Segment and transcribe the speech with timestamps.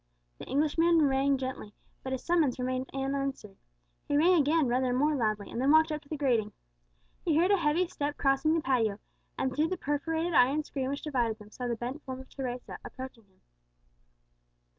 [0.39, 3.55] The Englishman rang gently, but his summons remained unanswered.
[4.07, 6.53] He rang again rather more loudly, and then walked up to the grating.
[7.23, 8.97] He heard a heavy step crossing the patio,
[9.37, 12.79] and through the perforated iron screen which divided them saw the bent form of Teresa
[12.83, 13.41] approaching towards him.